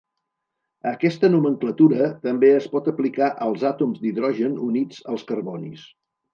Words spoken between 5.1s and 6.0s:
als carbonis.